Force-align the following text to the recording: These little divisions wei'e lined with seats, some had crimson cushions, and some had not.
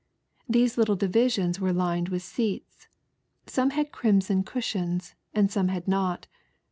These 0.49 0.79
little 0.79 0.95
divisions 0.95 1.59
wei'e 1.59 1.75
lined 1.75 2.09
with 2.09 2.23
seats, 2.23 2.87
some 3.45 3.69
had 3.69 3.91
crimson 3.91 4.41
cushions, 4.41 5.13
and 5.35 5.51
some 5.51 5.67
had 5.67 5.87
not. 5.87 6.25